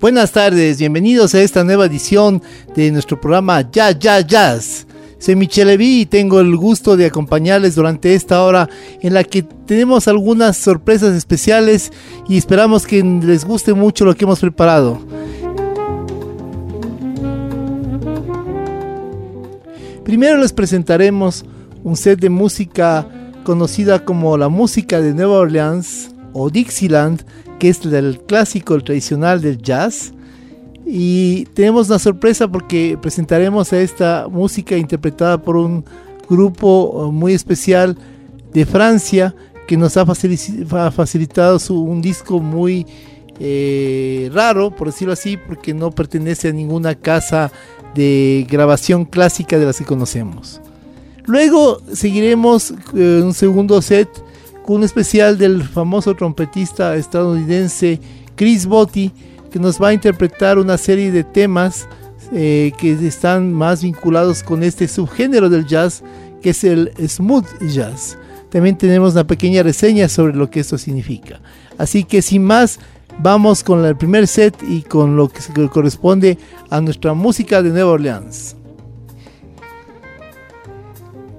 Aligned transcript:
Buenas 0.00 0.32
tardes, 0.32 0.78
bienvenidos 0.78 1.34
a 1.34 1.42
esta 1.42 1.62
nueva 1.62 1.84
edición 1.84 2.40
de 2.74 2.90
nuestro 2.90 3.20
programa 3.20 3.70
Jazz 3.70 3.98
Jazz 3.98 4.26
Jazz. 4.26 4.86
Soy 5.18 5.36
Michelle 5.36 5.72
Levy 5.72 6.00
y 6.00 6.06
tengo 6.06 6.40
el 6.40 6.56
gusto 6.56 6.96
de 6.96 7.04
acompañarles 7.04 7.74
durante 7.74 8.14
esta 8.14 8.42
hora 8.42 8.66
en 9.02 9.12
la 9.12 9.24
que 9.24 9.42
tenemos 9.42 10.08
algunas 10.08 10.56
sorpresas 10.56 11.14
especiales 11.14 11.92
y 12.26 12.38
esperamos 12.38 12.86
que 12.86 13.02
les 13.02 13.44
guste 13.44 13.74
mucho 13.74 14.06
lo 14.06 14.14
que 14.14 14.24
hemos 14.24 14.40
preparado. 14.40 14.98
Primero 20.02 20.38
les 20.38 20.54
presentaremos 20.54 21.44
un 21.84 21.94
set 21.94 22.18
de 22.20 22.30
música 22.30 23.06
conocida 23.44 24.02
como 24.02 24.38
la 24.38 24.48
música 24.48 25.02
de 25.02 25.12
Nueva 25.12 25.40
Orleans 25.40 26.10
o 26.32 26.50
Dixieland 26.50 27.24
que 27.60 27.68
es 27.68 27.84
el 27.84 28.20
clásico, 28.26 28.74
el 28.74 28.82
tradicional 28.82 29.40
del 29.40 29.58
jazz. 29.58 30.12
Y 30.84 31.44
tenemos 31.54 31.88
una 31.88 32.00
sorpresa 32.00 32.48
porque 32.48 32.98
presentaremos 33.00 33.72
a 33.72 33.80
esta 33.80 34.26
música 34.28 34.76
interpretada 34.76 35.40
por 35.40 35.56
un 35.56 35.84
grupo 36.28 36.90
uh, 36.90 37.12
muy 37.12 37.34
especial 37.34 37.96
de 38.52 38.66
Francia 38.66 39.34
que 39.68 39.76
nos 39.76 39.96
ha 39.96 40.04
facilitado 40.04 41.58
un 41.70 42.02
disco 42.02 42.40
muy 42.40 42.84
eh, 43.38 44.28
raro, 44.32 44.74
por 44.74 44.88
decirlo 44.88 45.12
así, 45.12 45.36
porque 45.36 45.72
no 45.72 45.92
pertenece 45.92 46.48
a 46.48 46.52
ninguna 46.52 46.96
casa 46.96 47.52
de 47.94 48.44
grabación 48.50 49.04
clásica 49.04 49.58
de 49.58 49.66
las 49.66 49.78
que 49.78 49.84
conocemos. 49.84 50.60
Luego 51.26 51.80
seguiremos 51.92 52.74
eh, 52.96 53.22
un 53.22 53.32
segundo 53.32 53.80
set 53.80 54.08
un 54.74 54.84
especial 54.84 55.36
del 55.36 55.64
famoso 55.64 56.14
trompetista 56.14 56.94
estadounidense 56.94 57.98
Chris 58.36 58.66
Botti, 58.66 59.10
que 59.50 59.58
nos 59.58 59.82
va 59.82 59.88
a 59.88 59.92
interpretar 59.92 60.58
una 60.58 60.78
serie 60.78 61.10
de 61.10 61.24
temas 61.24 61.88
eh, 62.32 62.70
que 62.78 62.92
están 62.92 63.52
más 63.52 63.82
vinculados 63.82 64.44
con 64.44 64.62
este 64.62 64.86
subgénero 64.86 65.48
del 65.48 65.66
jazz, 65.66 66.04
que 66.40 66.50
es 66.50 66.62
el 66.62 66.92
smooth 67.04 67.46
jazz. 67.68 68.16
También 68.48 68.78
tenemos 68.78 69.14
una 69.14 69.26
pequeña 69.26 69.64
reseña 69.64 70.08
sobre 70.08 70.36
lo 70.36 70.48
que 70.48 70.60
esto 70.60 70.78
significa. 70.78 71.40
Así 71.76 72.04
que 72.04 72.22
sin 72.22 72.44
más, 72.44 72.78
vamos 73.18 73.64
con 73.64 73.84
el 73.84 73.96
primer 73.96 74.28
set 74.28 74.54
y 74.62 74.82
con 74.82 75.16
lo 75.16 75.28
que 75.28 75.68
corresponde 75.68 76.38
a 76.70 76.80
nuestra 76.80 77.12
música 77.12 77.60
de 77.60 77.70
Nueva 77.70 77.90
Orleans. 77.90 78.54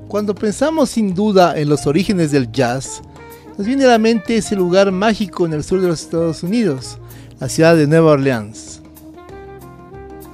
Cuando 0.10 0.36
pensamos 0.36 0.90
sin 0.90 1.14
duda 1.14 1.58
en 1.58 1.70
los 1.70 1.88
orígenes 1.88 2.32
del 2.32 2.52
jazz, 2.52 3.02
nos 3.62 3.68
viene 3.68 3.86
a 3.86 3.90
la 3.90 4.00
mente 4.00 4.38
ese 4.38 4.56
lugar 4.56 4.92
mágico 4.92 5.46
en 5.46 5.54
el 5.54 5.64
sur 5.64 5.80
de 5.82 5.88
los 5.88 6.02
Estados 6.02 6.42
Unidos, 6.42 6.98
la 7.40 7.48
ciudad 7.48 7.76
de 7.76 7.86
Nueva 7.86 8.14
Orleans. 8.14 8.82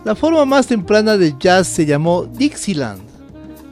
La 0.06 0.16
forma 0.16 0.46
más 0.46 0.66
temprana 0.66 1.18
de 1.18 1.36
jazz 1.38 1.68
se 1.68 1.86
llamó 1.86 2.24
Dixieland, 2.24 3.02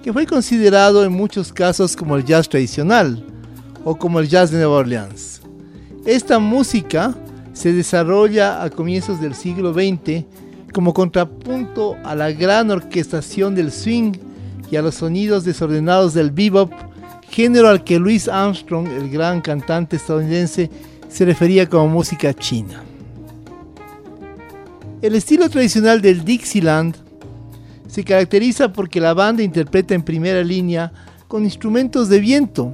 que 0.03 0.11
fue 0.11 0.25
considerado 0.25 1.05
en 1.05 1.13
muchos 1.13 1.53
casos 1.53 1.95
como 1.95 2.17
el 2.17 2.25
jazz 2.25 2.49
tradicional 2.49 3.23
o 3.85 3.95
como 3.95 4.19
el 4.19 4.27
jazz 4.27 4.51
de 4.51 4.57
Nueva 4.57 4.75
Orleans. 4.75 5.39
Esta 6.05 6.37
música 6.37 7.15
se 7.53 7.71
desarrolla 7.71 8.61
a 8.61 8.69
comienzos 8.69 9.21
del 9.21 9.35
siglo 9.35 9.73
XX 9.73 10.25
como 10.73 10.93
contrapunto 10.93 11.95
a 12.03 12.13
la 12.13 12.29
gran 12.33 12.71
orquestación 12.71 13.55
del 13.55 13.71
swing 13.71 14.17
y 14.69 14.75
a 14.75 14.81
los 14.81 14.95
sonidos 14.95 15.45
desordenados 15.45 16.13
del 16.13 16.31
bebop 16.31 16.73
género 17.29 17.67
al 17.69 17.83
que 17.83 17.99
Louis 17.99 18.27
Armstrong, 18.27 18.87
el 18.87 19.09
gran 19.09 19.41
cantante 19.41 19.95
estadounidense, 19.95 20.69
se 21.09 21.25
refería 21.25 21.67
como 21.67 21.87
música 21.87 22.33
china. 22.33 22.83
El 25.01 25.15
estilo 25.15 25.49
tradicional 25.49 26.01
del 26.01 26.25
Dixieland 26.25 26.95
se 27.87 28.03
caracteriza 28.03 28.73
porque 28.73 28.99
la 28.99 29.13
banda 29.13 29.43
interpreta 29.43 29.93
en 29.93 30.03
primera 30.03 30.43
línea 30.43 30.91
con 31.27 31.43
instrumentos 31.43 32.09
de 32.09 32.19
viento, 32.19 32.71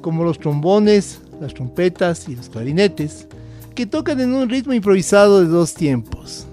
como 0.00 0.24
los 0.24 0.38
trombones, 0.38 1.20
las 1.40 1.54
trompetas 1.54 2.28
y 2.28 2.36
los 2.36 2.48
clarinetes, 2.48 3.26
que 3.74 3.86
tocan 3.86 4.20
en 4.20 4.34
un 4.34 4.48
ritmo 4.48 4.72
improvisado 4.72 5.40
de 5.40 5.46
dos 5.46 5.74
tiempos. 5.74 6.46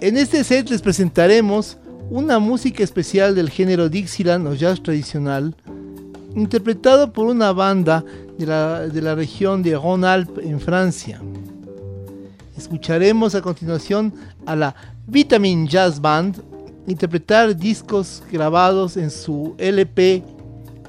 En 0.00 0.16
este 0.16 0.44
set 0.44 0.68
les 0.68 0.82
presentaremos 0.82 1.78
una 2.10 2.38
música 2.38 2.82
especial 2.82 3.34
del 3.34 3.50
género 3.50 3.88
Dixieland 3.88 4.46
o 4.46 4.54
jazz 4.54 4.82
tradicional, 4.82 5.54
interpretado 6.34 7.12
por 7.12 7.26
una 7.26 7.52
banda 7.52 8.04
de 8.38 8.46
la, 8.46 9.14
región 9.14 9.62
de 9.62 9.76
Rhône-Alpes 9.76 10.44
en 10.44 10.60
Francia. 10.60 11.20
Escucharemos 12.56 13.34
a 13.34 13.42
continuación 13.42 14.12
a 14.46 14.56
la 14.56 14.74
Vitamin 15.06 15.66
Jazz 15.66 16.00
Band 16.00 16.42
interpretar 16.86 17.56
discos 17.56 18.22
grabados 18.30 18.96
en 18.96 19.10
su 19.10 19.54
LP, 19.58 20.22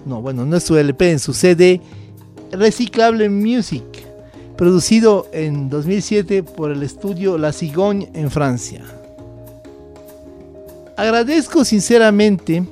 no, 0.06 0.22
bueno, 0.22 0.46
no 0.46 0.58
es 0.58 0.64
su 0.64 0.78
LP, 0.78 1.12
en 1.12 1.20
su 1.20 1.34
CD 1.34 1.82
Reciclable 2.52 3.30
Music, 3.30 3.84
producido 4.58 5.28
en 5.32 5.70
2007 5.70 6.44
por 6.44 6.72
el 6.72 6.84
estudio 6.84 7.38
La 7.38 7.52
Cigogne 7.52 8.10
en 8.14 8.30
Francia. 8.30 8.84
Agradezco 10.98 11.66
sinceramente 11.66 12.64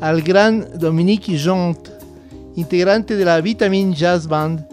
al 0.00 0.22
gran 0.22 0.78
Dominique 0.78 1.36
Jont, 1.36 1.88
integrante 2.54 3.16
de 3.16 3.24
la 3.24 3.40
Vitamin 3.40 3.92
Jazz 3.92 4.28
Band, 4.28 4.64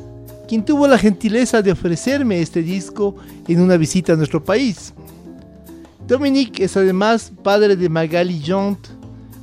quien 0.48 0.64
tuvo 0.64 0.88
la 0.88 1.00
gentileza 1.00 1.64
de 1.64 1.72
ofrecerme 1.72 2.40
este 2.40 2.62
disco 2.62 3.16
en 3.48 3.60
una 3.62 3.76
visita 3.76 4.14
a 4.14 4.16
nuestro 4.16 4.44
país. 4.44 4.94
Dominique 6.08 6.66
es 6.66 6.78
además 6.78 7.32
padre 7.42 7.76
de 7.76 7.90
Magali 7.90 8.40
Jont, 8.46 8.80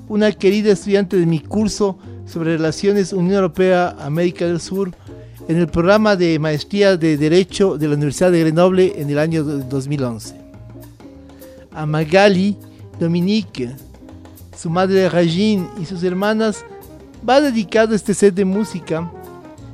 una 0.08 0.30
querida 0.30 0.70
estudiante 0.70 1.16
de 1.16 1.26
mi 1.26 1.40
curso 1.40 1.98
sobre 2.26 2.56
relaciones 2.56 3.12
Unión 3.12 3.34
Europea-América 3.34 4.46
del 4.46 4.60
Sur 4.60 4.92
en 5.48 5.56
el 5.56 5.66
programa 5.66 6.14
de 6.14 6.38
maestría 6.38 6.96
de 6.96 7.16
Derecho 7.16 7.76
de 7.76 7.88
la 7.88 7.94
Universidad 7.94 8.30
de 8.30 8.40
Grenoble 8.40 8.92
en 8.96 9.10
el 9.10 9.18
año 9.18 9.42
2011. 9.42 10.36
A 11.72 11.86
Magali 11.86 12.56
Dominique, 12.98 13.74
su 14.56 14.70
madre 14.70 15.08
Regine 15.08 15.68
y 15.80 15.84
sus 15.84 16.02
hermanas, 16.02 16.64
va 17.28 17.40
dedicado 17.40 17.94
este 17.94 18.14
set 18.14 18.34
de 18.34 18.44
música 18.44 19.10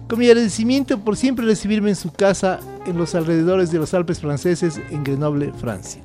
con 0.08 0.18
mi 0.18 0.26
agradecimiento 0.26 0.98
por 0.98 1.16
siempre 1.16 1.46
recibirme 1.46 1.90
en 1.90 1.96
su 1.96 2.12
casa 2.12 2.60
en 2.86 2.98
los 2.98 3.14
alrededores 3.14 3.70
de 3.70 3.78
los 3.78 3.94
Alpes 3.94 4.20
franceses 4.20 4.80
en 4.90 5.04
Grenoble, 5.04 5.52
Francia. 5.54 6.02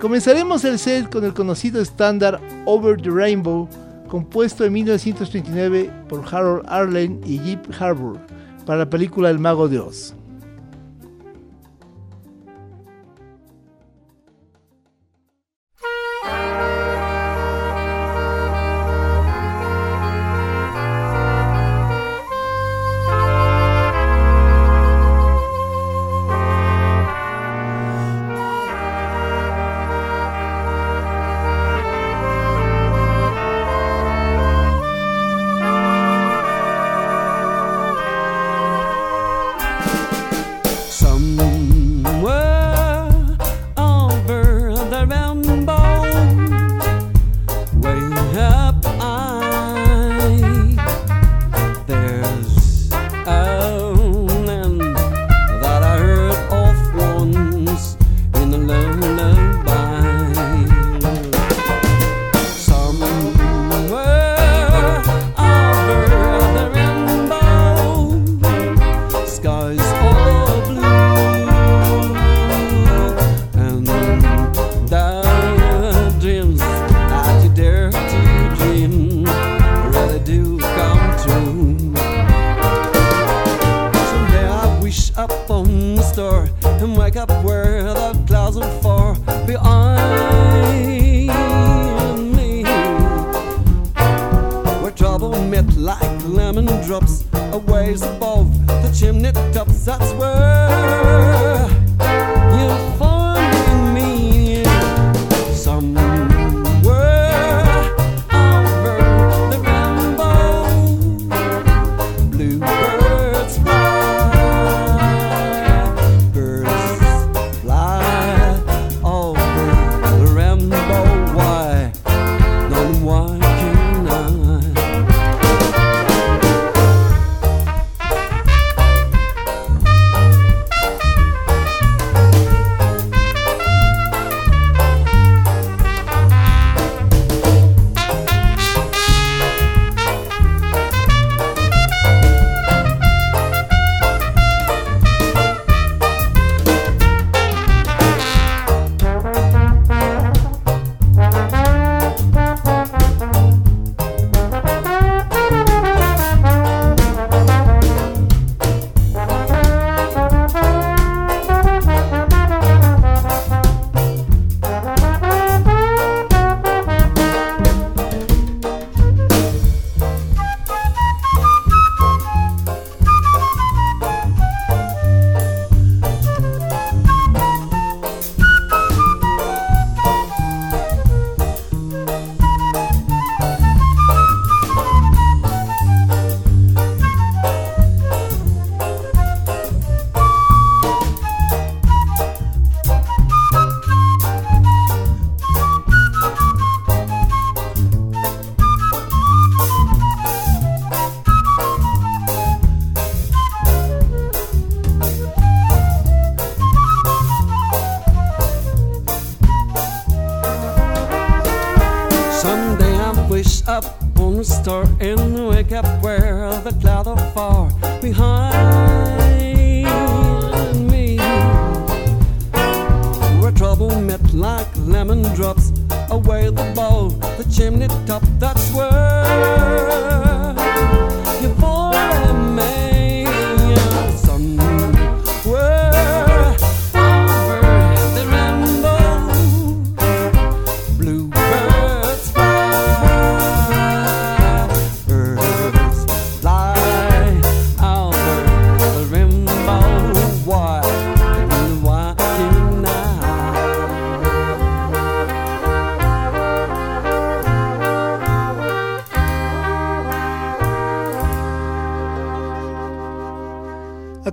Comenzaremos 0.00 0.64
el 0.64 0.78
set 0.78 1.10
con 1.10 1.24
el 1.24 1.34
conocido 1.34 1.80
estándar 1.80 2.40
Over 2.64 3.00
the 3.00 3.10
Rainbow, 3.10 3.68
compuesto 4.08 4.64
en 4.64 4.72
1939 4.72 5.90
por 6.08 6.24
Harold 6.32 6.64
Arlen 6.68 7.20
y 7.24 7.38
Jeep 7.38 7.60
Harbour 7.78 8.18
para 8.64 8.80
la 8.80 8.90
película 8.90 9.30
El 9.30 9.38
Mago 9.38 9.68
de 9.68 9.80
Oz. 9.80 10.14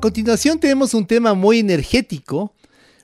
Continuación 0.05 0.59
tenemos 0.59 0.93
un 0.93 1.07
tema 1.07 1.33
muy 1.33 1.57
energético, 1.57 2.53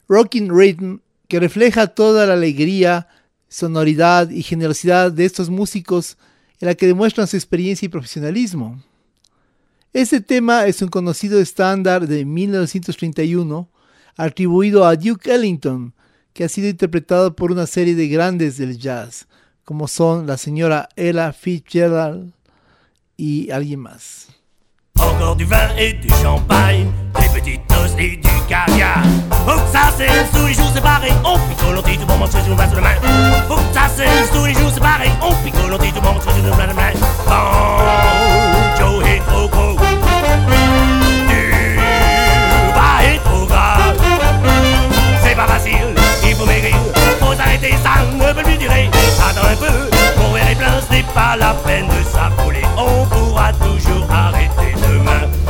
Rocking 0.07 0.51
Rhythm, 0.55 0.99
que 1.27 1.39
refleja 1.39 1.87
toda 1.87 2.27
la 2.27 2.33
alegría, 2.33 3.07
sonoridad 3.49 4.29
y 4.29 4.43
generosidad 4.43 5.11
de 5.11 5.25
estos 5.25 5.49
músicos 5.49 6.19
en 6.59 6.67
la 6.67 6.75
que 6.75 6.85
demuestran 6.85 7.25
su 7.25 7.37
experiencia 7.37 7.87
y 7.87 7.89
profesionalismo. 7.89 8.83
Este 9.93 10.21
tema 10.21 10.67
es 10.67 10.83
un 10.83 10.89
conocido 10.89 11.41
estándar 11.41 12.07
de 12.07 12.23
1931 12.23 13.67
atribuido 14.15 14.85
a 14.85 14.95
Duke 14.95 15.33
Ellington, 15.33 15.95
que 16.33 16.43
ha 16.43 16.49
sido 16.49 16.67
interpretado 16.67 17.35
por 17.35 17.51
una 17.51 17.65
serie 17.65 17.95
de 17.95 18.09
grandes 18.09 18.57
del 18.57 18.77
jazz, 18.77 19.27
como 19.65 19.87
son 19.87 20.27
la 20.27 20.37
señora 20.37 20.87
Ella 20.95 21.33
Fitzgerald 21.33 22.31
y 23.17 23.49
alguien 23.49 23.79
más. 23.79 24.40
Encore 25.01 25.35
du 25.35 25.45
vin 25.45 25.69
et 25.77 25.93
du 25.93 26.09
champagne, 26.21 26.87
des 27.19 27.29
petites 27.29 27.67
toasts 27.67 27.97
et 27.97 28.17
du 28.17 28.29
caviar. 28.47 29.01
Faut 29.45 29.59
que 29.59 29.71
ça 29.71 29.91
cesse 29.97 30.29
tous 30.31 30.45
les 30.45 30.53
jours 30.53 30.69
c'est 30.73 30.81
pareil, 30.81 31.13
on 31.25 31.39
picole, 31.49 31.77
on 31.77 31.81
dit 31.81 31.97
tout 31.97 32.05
bon, 32.05 32.13
on 32.21 32.27
se 32.27 32.37
joue 32.45 32.55
passe 32.55 32.71
de 32.71 32.79
main. 32.79 32.95
Faut 33.47 33.55
que 33.55 33.73
ça 33.73 33.89
cesse 33.95 34.31
tous 34.31 34.45
les 34.45 34.53
jours 34.53 34.71
c'est 34.73 34.79
pareil, 34.79 35.11
on 35.21 35.33
picole, 35.43 35.73
on 35.73 35.77
dit 35.77 35.91
tout 35.91 36.01
bon, 36.01 36.13
on 36.15 36.21
se 36.21 36.29
joue 36.29 36.55
passe 36.55 36.69
de 36.69 36.73
main. 36.73 36.91
Bon, 37.27 37.33
Joe 38.77 39.03
est 39.07 39.21
trop 39.27 39.47
gros. 39.49 39.71
Du 39.71 39.77
bas 42.75 43.03
est 43.03 43.19
trop 43.23 43.45
gras. 43.47 43.77
C'est 45.23 45.35
pas 45.35 45.47
facile, 45.47 45.95
il 46.23 46.35
faut 46.35 46.45
maigrir, 46.45 46.75
faut 47.19 47.33
s'arrêter, 47.33 47.73
ça 47.83 48.03
ne 48.13 48.33
peut 48.33 48.43
plus 48.43 48.57
durer. 48.57 48.89
Attends 49.27 49.47
un 49.51 49.55
peu, 49.55 49.89
mon 50.19 50.33
verre 50.33 50.49
est 50.51 50.55
plein, 50.55 50.79
ce 50.87 50.93
n'est 50.93 51.03
pas 51.03 51.35
la 51.37 51.53
peine 51.65 51.87
de 51.87 52.03
s'affoler. 52.03 52.65
On 52.77 53.05
pourra 53.07 53.51
toujours 53.53 54.07
arrêter 54.11 54.60
Carolina. 55.03 55.40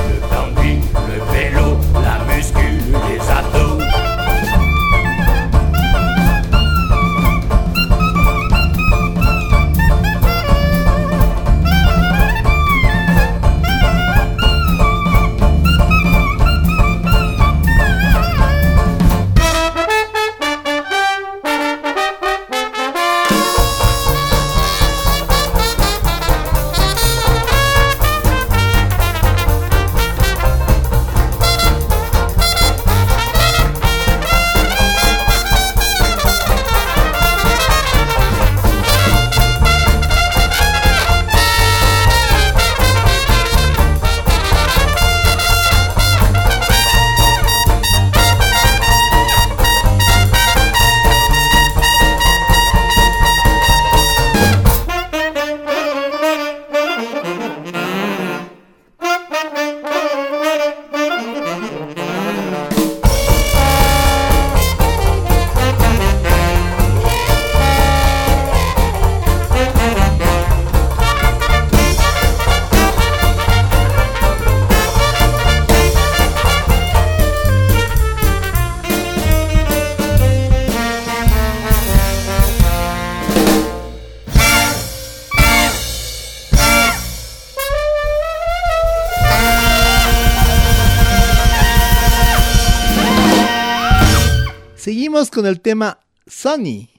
Con 95.31 95.45
el 95.45 95.61
tema 95.61 95.99
Sunny, 96.27 96.89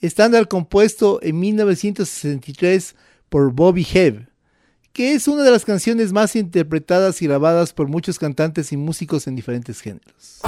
estándar 0.00 0.46
compuesto 0.46 1.18
en 1.22 1.40
1963 1.40 2.94
por 3.28 3.52
Bobby 3.52 3.84
Hebb, 3.92 4.28
que 4.92 5.14
es 5.14 5.26
una 5.26 5.42
de 5.42 5.50
las 5.50 5.64
canciones 5.64 6.12
más 6.12 6.36
interpretadas 6.36 7.20
y 7.20 7.26
grabadas 7.26 7.72
por 7.72 7.88
muchos 7.88 8.20
cantantes 8.20 8.72
y 8.72 8.76
músicos 8.76 9.26
en 9.26 9.34
diferentes 9.34 9.80
géneros. 9.80 10.40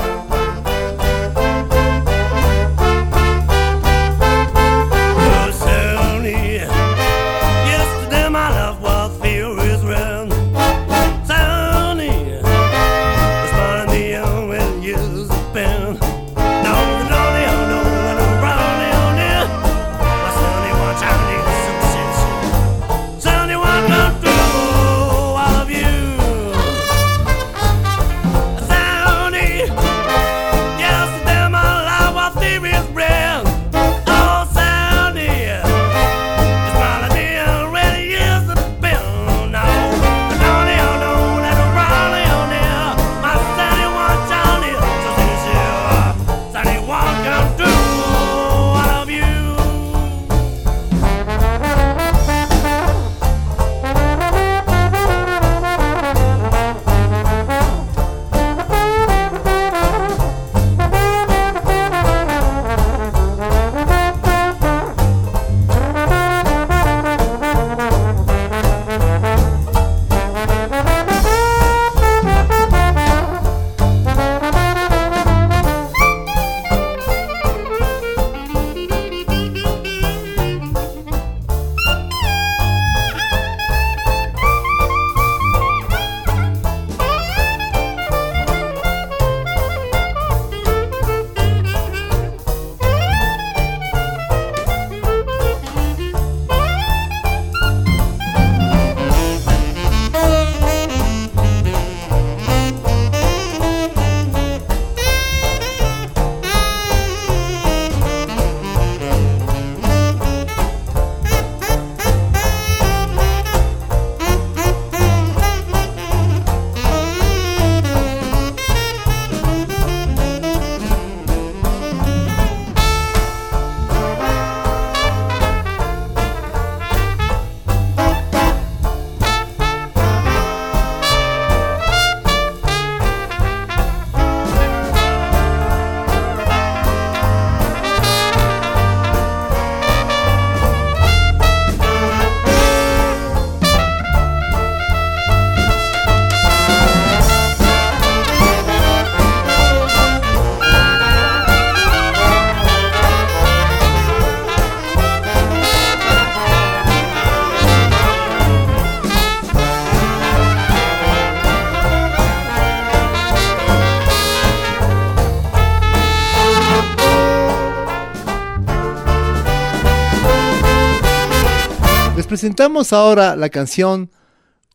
Presentamos 172.41 172.95
ahora 172.95 173.37
la 173.37 173.51
canción 173.51 174.11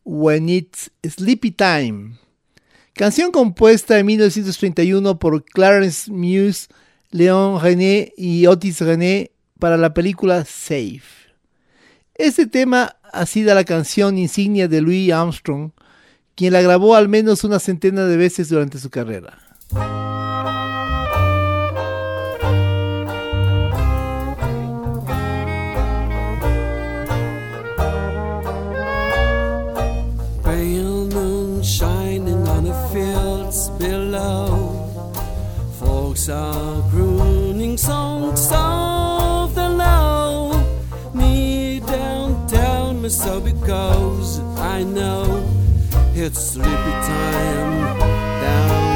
When 0.04 0.48
It's 0.48 0.92
Sleepy 1.02 1.50
Time, 1.50 2.16
canción 2.92 3.32
compuesta 3.32 3.98
en 3.98 4.06
1931 4.06 5.18
por 5.18 5.44
Clarence 5.44 6.08
Muse, 6.08 6.68
Leon 7.10 7.60
René 7.60 8.12
y 8.16 8.46
Otis 8.46 8.80
René 8.82 9.32
para 9.58 9.76
la 9.76 9.92
película 9.94 10.44
Safe. 10.44 11.02
Este 12.14 12.46
tema 12.46 12.98
ha 13.02 13.26
sido 13.26 13.52
la 13.52 13.64
canción 13.64 14.16
insignia 14.16 14.68
de 14.68 14.80
Louis 14.80 15.10
Armstrong, 15.10 15.72
quien 16.36 16.52
la 16.52 16.62
grabó 16.62 16.94
al 16.94 17.08
menos 17.08 17.42
una 17.42 17.58
centena 17.58 18.04
de 18.04 18.16
veces 18.16 18.48
durante 18.48 18.78
su 18.78 18.90
carrera. 18.90 19.40
Are 36.28 36.82
crooning 36.90 37.76
songs 37.76 38.48
soft 38.48 39.54
the 39.54 39.68
low. 39.68 40.50
Me 41.14 41.78
downtown, 41.80 43.00
me 43.02 43.08
so 43.08 43.40
because 43.40 44.40
I 44.58 44.82
know 44.82 45.46
it's 46.14 46.40
sleepy 46.40 46.68
time 46.68 47.98
downtown. 48.40 48.86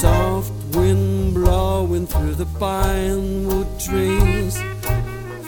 Soft 0.00 0.52
wind 0.74 1.34
blowing 1.34 2.06
through 2.06 2.34
the 2.34 2.46
pine 2.58 3.46
wood 3.46 3.68
trees. 3.80 4.60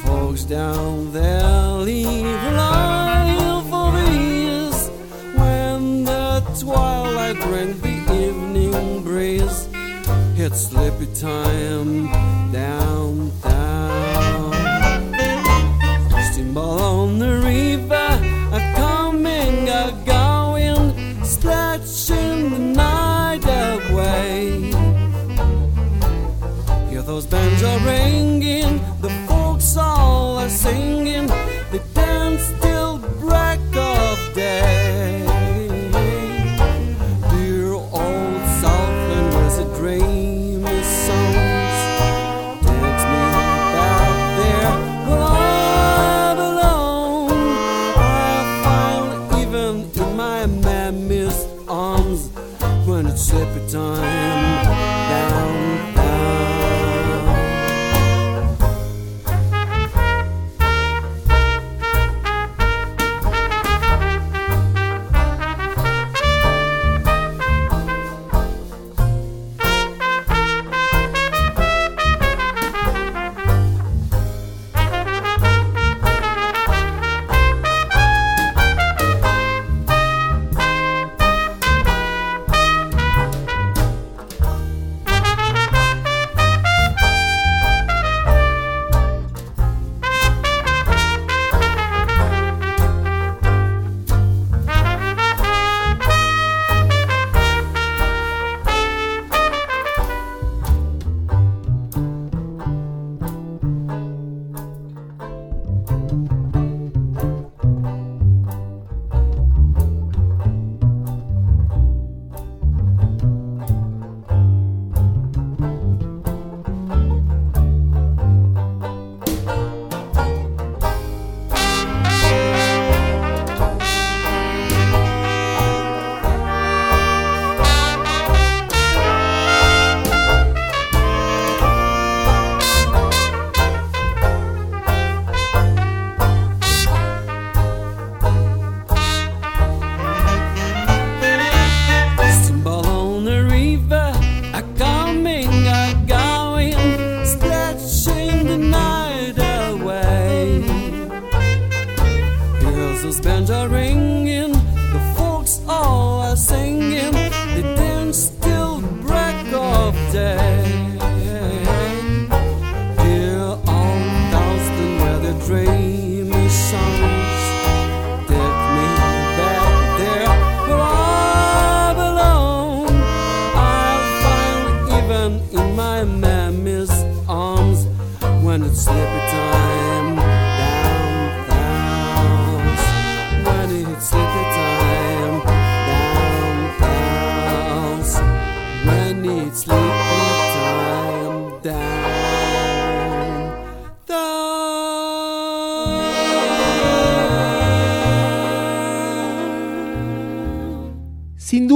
Folks 0.05 0.45
down 0.45 1.13
there 1.13 1.69
leave 1.89 2.43
life 2.55 3.65
for 3.69 3.93
these 4.01 4.89
when 5.37 6.05
the 6.05 6.43
twilight 6.59 7.39
brings 7.41 7.81
breeze. 7.81 8.02
It's 10.45 10.67
sleepy 10.71 11.07
time 11.21 12.11
downtown. 12.51 12.92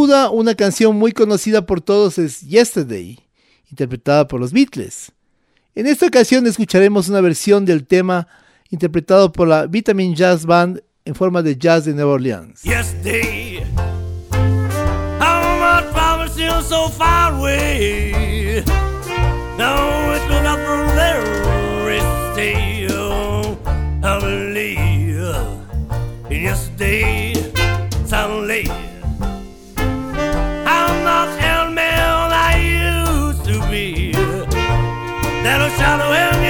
Duda, 0.07 0.31
una 0.31 0.55
canción 0.55 0.97
muy 0.97 1.11
conocida 1.11 1.67
por 1.67 1.81
todos 1.81 2.19
es 2.19 2.41
Yesterday, 2.41 3.19
interpretada 3.71 4.29
por 4.29 4.41
los 4.41 4.53
Beatles. 4.53 5.11
En 5.75 5.87
esta 5.87 6.07
ocasión 6.07 6.47
escucharemos 6.47 7.09
una 7.09 7.21
versión 7.21 7.65
del 7.65 7.85
tema 7.87 8.29
interpretado 8.71 9.33
por 9.33 9.49
la 9.49 9.67
Vitamin 9.67 10.15
Jazz 10.15 10.47
Band 10.47 10.81
en 11.05 11.15
forma 11.15 11.43
de 11.43 11.57
jazz 11.57 11.85
de 11.85 11.95
Nueva 11.95 12.13
Orleans. 12.13 12.63
yesterday. 26.29 27.26
that'll 35.47 35.71
shallow 35.79 36.11
him 36.13 36.46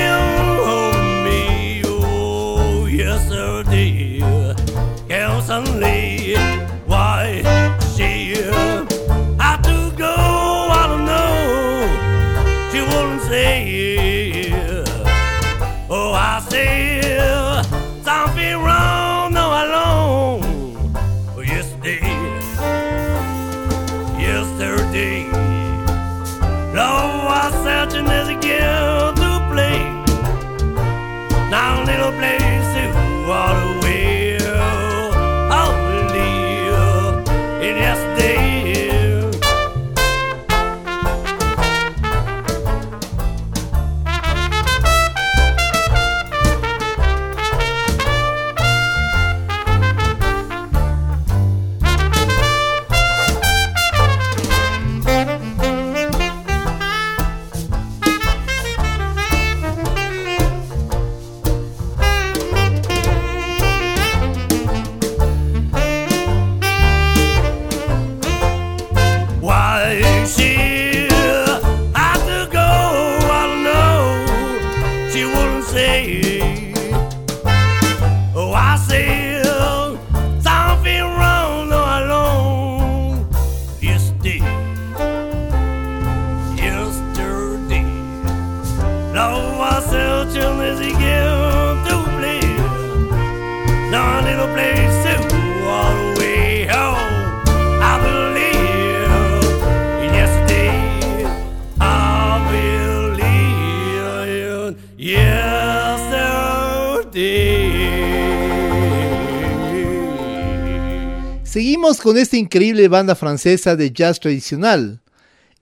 con 112.06 112.18
esta 112.18 112.36
increíble 112.36 112.86
banda 112.86 113.16
francesa 113.16 113.74
de 113.74 113.90
jazz 113.90 114.20
tradicional. 114.20 115.00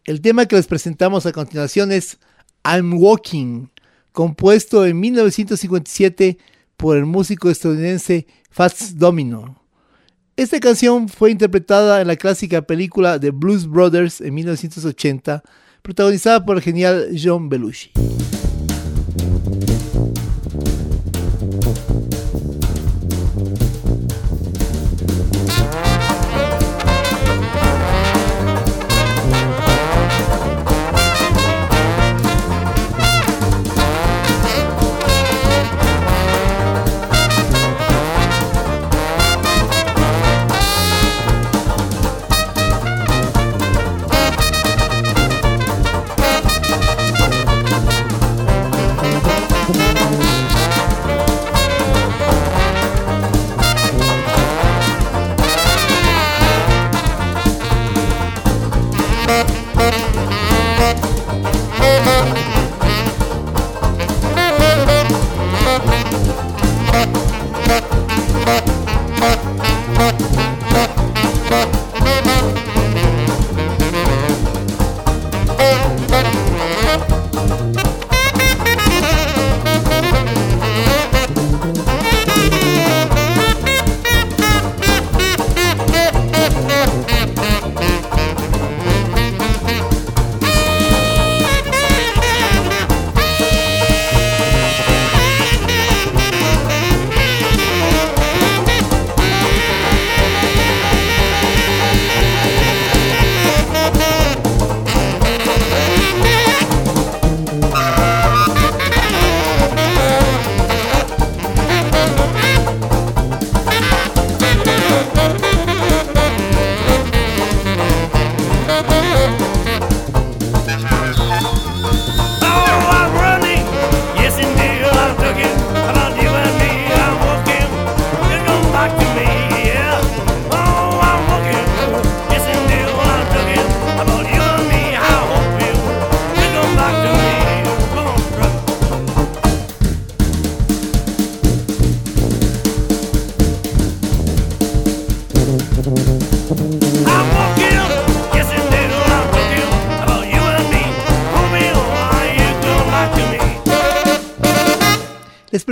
El 0.05 0.21
tema 0.21 0.45
que 0.45 0.57
les 0.57 0.67
presentamos 0.67 1.25
a 1.25 1.33
continuación 1.33 1.91
es 1.91 2.19
I'm 2.63 2.93
Walking, 3.03 3.69
compuesto 4.13 4.85
en 4.85 5.01
1957 5.01 6.37
por 6.77 6.99
el 6.99 7.07
músico 7.07 7.49
estadounidense 7.49 8.27
Fats 8.51 8.99
Domino. 8.99 9.59
Esta 10.37 10.61
canción 10.61 11.09
fue 11.09 11.31
interpretada 11.31 12.03
en 12.03 12.09
la 12.09 12.17
clásica 12.17 12.61
película 12.61 13.19
The 13.19 13.31
Blues 13.31 13.67
Brothers 13.67 14.21
en 14.21 14.35
1980, 14.35 15.43
protagonizada 15.81 16.45
por 16.45 16.59
el 16.59 16.63
genial 16.63 17.09
John 17.19 17.49
Belushi. 17.49 17.91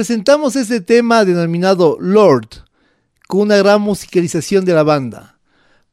Presentamos 0.03 0.57
este 0.57 0.81
tema 0.81 1.25
denominado 1.25 1.97
Lord, 2.01 2.49
con 3.29 3.43
una 3.43 3.59
gran 3.59 3.81
musicalización 3.81 4.65
de 4.65 4.75
la 4.75 4.83
banda. 4.83 5.39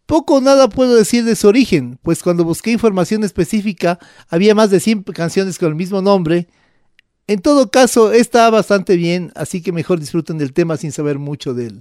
Poco 0.08 0.38
o 0.38 0.42
nada 0.42 0.68
puedo 0.68 0.96
decir 0.96 1.24
de 1.26 1.36
su 1.36 1.48
origen, 1.48 2.00
pues 2.02 2.24
cuando 2.24 2.44
busqué 2.44 2.72
información 2.72 3.24
específica 3.24 4.00
había 4.28 4.56
más 4.56 4.72
de 4.72 4.80
100 4.80 5.04
canciones 5.04 5.60
con 5.60 5.70
el 5.70 5.76
mismo 5.76 6.02
nombre. 6.02 6.48
En 7.28 7.40
todo 7.40 7.70
caso, 7.70 8.12
está 8.12 8.50
bastante 8.50 8.96
bien, 8.96 9.32
así 9.36 9.62
que 9.62 9.72
mejor 9.72 10.00
disfruten 10.00 10.40
del 10.40 10.54
tema 10.54 10.76
sin 10.76 10.92
saber 10.92 11.20
mucho 11.20 11.54
de 11.54 11.68
él. 11.68 11.80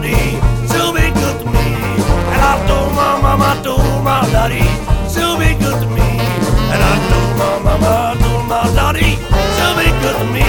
melody, 0.00 0.38
still 0.66 0.92
be 0.92 1.00
good 1.00 1.40
to 1.40 1.46
me. 1.46 1.68
And 2.32 2.40
I 2.40 2.66
told 2.66 2.92
my 2.94 3.20
mama, 3.20 3.60
told 3.64 4.04
my 4.04 4.20
daddy, 4.30 4.62
still 5.08 5.38
be 5.38 5.54
good 5.58 5.80
to 5.82 5.88
me. 5.88 6.08
And 6.72 6.80
I 6.82 6.94
told 7.10 7.38
my 7.38 7.58
mama, 7.64 8.16
told 8.20 8.46
my 8.48 8.62
daddy, 8.74 9.16
still 9.54 9.74
be 9.76 9.90
good 10.02 10.16
to 10.18 10.26
me. 10.32 10.46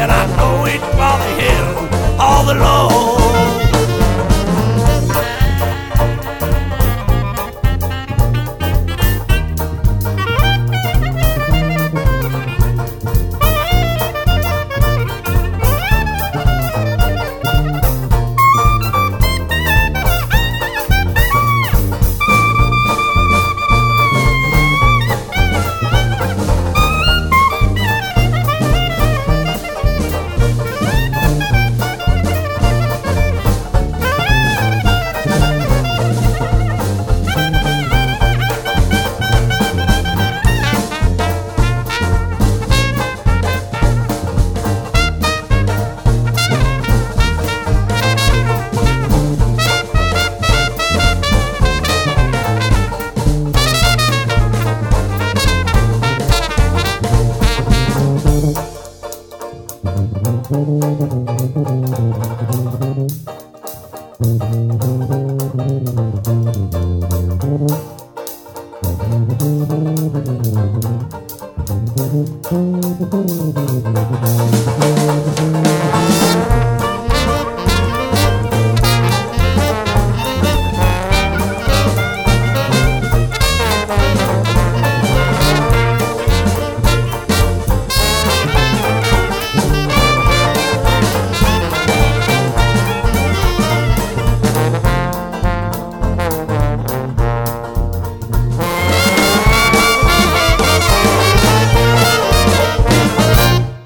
And 0.00 0.10
I 0.10 0.26
know 0.36 0.66
it 0.66 0.80
by 0.98 1.16
the 1.18 1.30
hill, 1.40 2.20
all 2.20 2.44
the 2.44 2.54
long. 2.54 3.13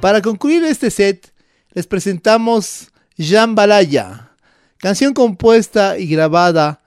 Para 0.08 0.22
concluir 0.22 0.64
este 0.64 0.90
set, 0.90 1.34
les 1.74 1.86
presentamos 1.86 2.90
Jambalaya, 3.18 4.30
canción 4.78 5.12
compuesta 5.12 5.98
y 5.98 6.06
grabada 6.06 6.80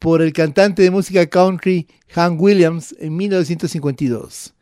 por 0.00 0.20
el 0.20 0.32
cantante 0.32 0.82
de 0.82 0.90
música 0.90 1.24
country 1.24 1.86
Hank 2.08 2.42
Williams 2.42 2.92
en 2.98 3.14
1952. 3.14 4.54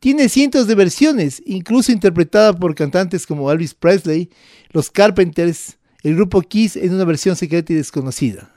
Tiene 0.00 0.28
cientos 0.28 0.66
de 0.66 0.74
versiones, 0.74 1.40
incluso 1.46 1.92
interpretada 1.92 2.52
por 2.52 2.74
cantantes 2.74 3.24
como 3.24 3.52
Elvis 3.52 3.74
Presley, 3.74 4.30
los 4.70 4.90
Carpenters, 4.90 5.78
el 6.02 6.16
grupo 6.16 6.42
Kiss 6.42 6.74
en 6.74 6.92
una 6.92 7.04
versión 7.04 7.36
secreta 7.36 7.72
y 7.72 7.76
desconocida. 7.76 8.52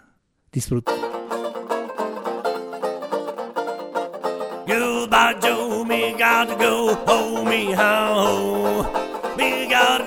Go 6.57 6.93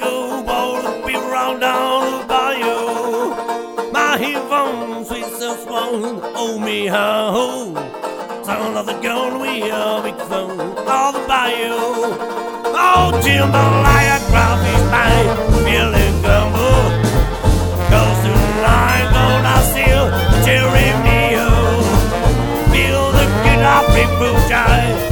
all 0.07 0.83
the 0.83 1.07
people 1.07 1.29
round 1.29 1.61
down 1.61 2.21
the 2.21 2.27
bayou. 2.27 3.93
My 3.93 4.17
on 4.51 5.05
sweet 5.05 5.27
self 5.39 5.63
swan, 5.65 6.21
oh 6.35 6.59
me 6.59 6.87
how 6.87 7.35
Sound 8.45 8.77
of 8.77 8.87
the 8.87 8.99
gun, 9.01 9.41
we 9.41 9.71
are 9.71 10.03
big 10.03 10.17
fun, 10.29 10.61
all 10.61 10.87
oh, 10.89 11.13
the 11.13 11.23
bayou. 11.27 11.77
Oh, 12.79 13.11
jambalaya, 13.25 14.19
crawfish 14.31 14.85
pie, 14.93 15.27
feeling 15.65 16.17
gumbo. 16.23 16.71
Cause 17.91 18.21
tonight 18.25 19.09
gonna 19.17 19.57
seal 19.73 20.07
cherry 20.45 20.91
meal. 21.07 21.83
Feel 22.73 23.05
the 23.19 23.27
good 23.45 23.63
off 23.65 23.87
people 23.95 24.35
jive 24.51 25.06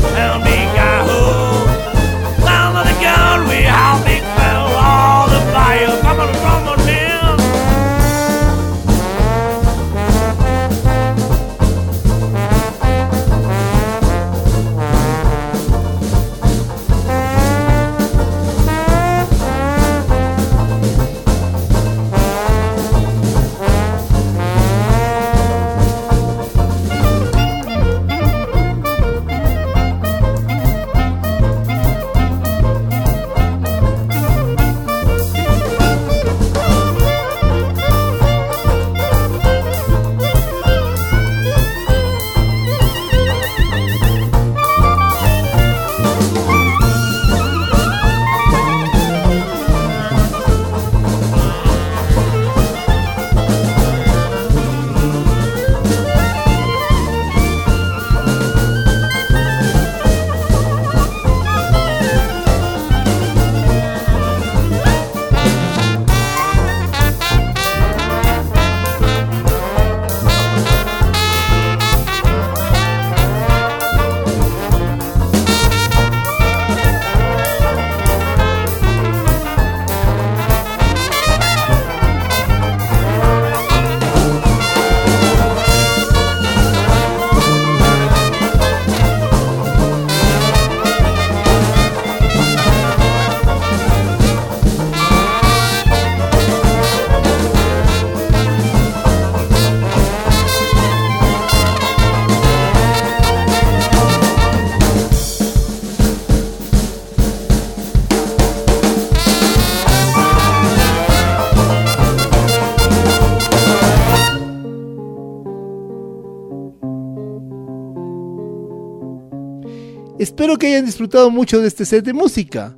Espero 120.25 120.57
que 120.57 120.69
hayan 120.69 120.87
disfrutado 120.87 121.31
mucho 121.31 121.61
de 121.61 121.69
este 121.69 121.85
set 121.85 122.03
de 122.03 122.15
música, 122.15 122.75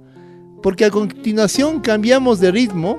porque 0.64 0.84
a 0.84 0.90
continuación 0.90 1.78
cambiamos 1.78 2.40
de 2.40 2.50
ritmo 2.50 2.98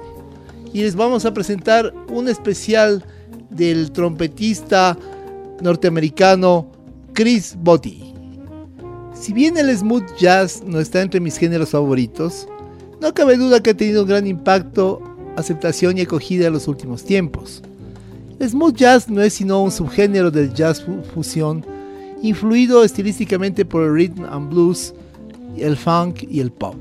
y 0.71 0.83
les 0.83 0.95
vamos 0.95 1.25
a 1.25 1.33
presentar 1.33 1.93
un 2.07 2.29
especial 2.29 3.03
del 3.49 3.91
trompetista 3.91 4.97
norteamericano 5.59 6.71
Chris 7.11 7.57
Botti. 7.59 8.13
Si 9.13 9.33
bien 9.33 9.57
el 9.57 9.77
smooth 9.77 10.15
jazz 10.17 10.63
no 10.65 10.79
está 10.79 11.01
entre 11.01 11.19
mis 11.19 11.35
géneros 11.37 11.71
favoritos, 11.71 12.47
no 13.01 13.13
cabe 13.13 13.35
duda 13.35 13.61
que 13.61 13.71
ha 13.71 13.75
tenido 13.75 14.03
un 14.03 14.07
gran 14.07 14.27
impacto, 14.27 15.01
aceptación 15.35 15.97
y 15.97 16.03
acogida 16.03 16.47
en 16.47 16.53
los 16.53 16.69
últimos 16.69 17.03
tiempos. 17.03 17.61
El 18.39 18.49
smooth 18.49 18.77
jazz 18.77 19.09
no 19.09 19.21
es 19.21 19.33
sino 19.33 19.61
un 19.61 19.71
subgénero 19.71 20.31
del 20.31 20.53
jazz 20.53 20.85
fusión, 21.13 21.65
influido 22.21 22.83
estilísticamente 22.83 23.65
por 23.65 23.83
el 23.83 23.93
rhythm 23.93 24.25
and 24.25 24.49
blues, 24.49 24.93
el 25.57 25.75
funk 25.75 26.23
y 26.29 26.39
el 26.39 26.51
pop. 26.51 26.75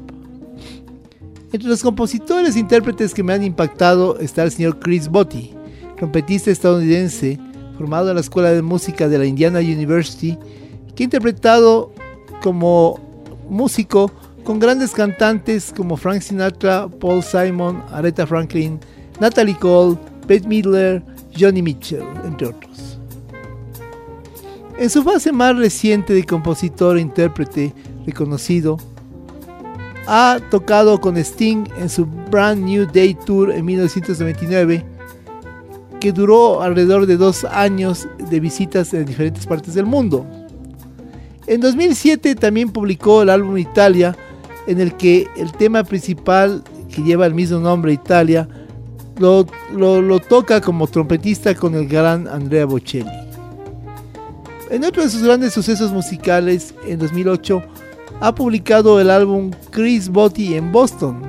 Entre 1.52 1.68
los 1.68 1.82
compositores 1.82 2.56
e 2.56 2.60
intérpretes 2.60 3.14
que 3.14 3.22
me 3.22 3.32
han 3.32 3.42
impactado 3.42 4.18
está 4.18 4.42
el 4.42 4.50
señor 4.50 4.78
Chris 4.78 5.08
Botti, 5.08 5.52
trompetista 5.96 6.50
estadounidense 6.50 7.38
formado 7.76 8.08
en 8.08 8.16
la 8.16 8.20
Escuela 8.20 8.50
de 8.52 8.62
Música 8.62 9.08
de 9.08 9.18
la 9.18 9.26
Indiana 9.26 9.60
University, 9.60 10.38
que 10.94 11.02
ha 11.02 11.04
interpretado 11.04 11.92
como 12.42 13.00
músico 13.48 14.10
con 14.44 14.58
grandes 14.58 14.92
cantantes 14.92 15.72
como 15.76 15.96
Frank 15.96 16.22
Sinatra, 16.22 16.88
Paul 16.88 17.22
Simon, 17.22 17.82
Aretha 17.90 18.26
Franklin, 18.26 18.78
Natalie 19.20 19.58
Cole, 19.58 19.98
Bette 20.26 20.46
Midler, 20.46 21.02
Johnny 21.38 21.62
Mitchell, 21.62 22.04
entre 22.24 22.48
otros. 22.48 22.85
En 24.78 24.90
su 24.90 25.02
fase 25.02 25.32
más 25.32 25.56
reciente 25.56 26.12
de 26.12 26.24
compositor 26.24 26.98
e 26.98 27.00
intérprete 27.00 27.72
reconocido, 28.04 28.76
ha 30.06 30.38
tocado 30.50 31.00
con 31.00 31.16
Sting 31.16 31.64
en 31.78 31.88
su 31.88 32.04
Brand 32.04 32.62
New 32.62 32.86
Day 32.92 33.14
Tour 33.14 33.52
en 33.52 33.64
1999, 33.64 34.84
que 35.98 36.12
duró 36.12 36.62
alrededor 36.62 37.06
de 37.06 37.16
dos 37.16 37.44
años 37.44 38.06
de 38.30 38.38
visitas 38.38 38.92
en 38.92 39.06
diferentes 39.06 39.46
partes 39.46 39.72
del 39.74 39.86
mundo. 39.86 40.26
En 41.46 41.60
2007 41.62 42.34
también 42.34 42.70
publicó 42.70 43.22
el 43.22 43.30
álbum 43.30 43.56
Italia, 43.56 44.14
en 44.66 44.80
el 44.80 44.94
que 44.94 45.26
el 45.36 45.52
tema 45.52 45.84
principal, 45.84 46.62
que 46.94 47.02
lleva 47.02 47.24
el 47.24 47.34
mismo 47.34 47.60
nombre 47.60 47.94
Italia, 47.94 48.46
lo, 49.18 49.46
lo, 49.72 50.20
toca 50.20 50.60
como 50.60 50.86
trompetista 50.86 51.54
con 51.54 51.74
el 51.74 51.88
gran 51.88 52.28
Andrea 52.28 52.66
Bocelli. 52.66 53.25
En 54.68 54.84
otro 54.84 55.04
de 55.04 55.10
sus 55.10 55.22
grandes 55.22 55.52
sucesos 55.52 55.92
musicales, 55.92 56.74
en 56.86 56.98
2008, 56.98 57.62
ha 58.20 58.34
publicado 58.34 59.00
el 59.00 59.10
álbum 59.10 59.52
Chris 59.70 60.08
Botti 60.08 60.54
en 60.54 60.72
Boston, 60.72 61.22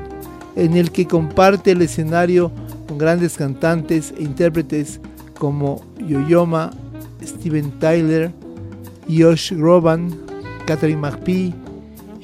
en 0.56 0.76
el 0.76 0.92
que 0.92 1.06
comparte 1.06 1.72
el 1.72 1.84
escenario 1.84 2.52
con 2.88 2.98
grandes 2.98 3.38
cantantes 3.38 4.12
e 4.18 4.24
intérpretes 4.24 5.00
como 5.38 5.86
Yoyoma, 6.00 6.72
Steven 7.24 7.78
Tyler, 7.80 8.32
Josh 9.08 9.54
Groban, 9.54 10.18
Catherine 10.66 11.00
McPhee, 11.00 11.54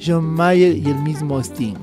John 0.04 0.24
Mayer 0.24 0.76
y 0.76 0.86
el 0.88 0.98
mismo 0.98 1.38
Sting. 1.38 1.76